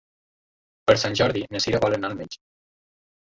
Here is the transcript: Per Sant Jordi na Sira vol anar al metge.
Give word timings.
Per 0.89 0.95
Sant 1.01 1.17
Jordi 1.19 1.43
na 1.55 1.61
Sira 1.65 1.81
vol 1.85 1.97
anar 1.97 2.11
al 2.11 2.17
metge. 2.23 2.39